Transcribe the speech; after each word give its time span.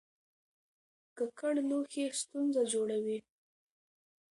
ککړ 1.17 1.55
لوښي 1.69 2.05
ستونزه 2.21 2.61
جوړوي. 2.73 3.19